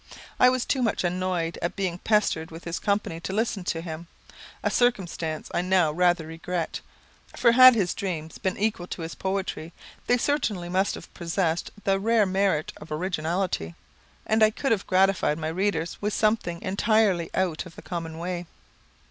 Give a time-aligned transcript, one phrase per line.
[0.39, 4.07] I was too much annoyed at being pestered with his company to listen to him,
[4.63, 6.81] a circumstance I now rather regret,
[7.37, 9.73] for had his dreams been equal to his poetry,
[10.07, 13.75] they certainly must have possessed the rare merit of originality;
[14.25, 18.47] and I could have gratified my readers with something entirely out of the common way.